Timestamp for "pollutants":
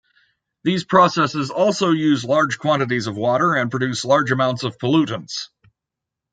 4.79-5.49